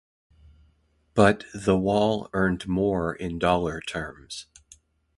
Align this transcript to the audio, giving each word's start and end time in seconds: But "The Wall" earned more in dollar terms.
But 1.13 1.43
"The 1.53 1.77
Wall" 1.77 2.27
earned 2.33 2.67
more 2.67 3.13
in 3.13 3.37
dollar 3.37 3.81
terms. 3.81 4.47